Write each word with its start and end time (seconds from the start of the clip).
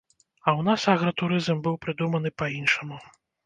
А 0.45 0.49
ў 0.59 0.67
нас 0.69 0.85
агратурызм 0.93 1.63
быў 1.69 1.79
прыдуманы 1.87 2.35
па 2.41 2.51
іншаму. 2.59 3.03